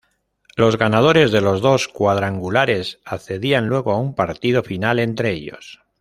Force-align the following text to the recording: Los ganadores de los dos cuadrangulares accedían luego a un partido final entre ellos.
Los 0.55 0.79
ganadores 0.79 1.31
de 1.31 1.41
los 1.41 1.61
dos 1.61 1.87
cuadrangulares 1.87 2.97
accedían 3.05 3.67
luego 3.67 3.91
a 3.91 3.99
un 3.99 4.15
partido 4.15 4.63
final 4.63 4.97
entre 4.97 5.29
ellos. 5.29 5.79